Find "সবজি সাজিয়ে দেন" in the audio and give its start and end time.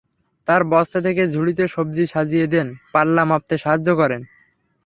1.67-2.67